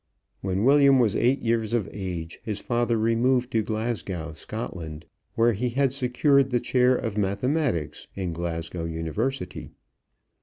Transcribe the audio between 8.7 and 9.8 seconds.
University.